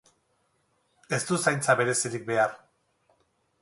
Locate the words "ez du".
1.19-1.39